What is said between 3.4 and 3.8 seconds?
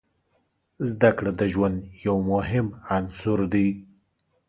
دی.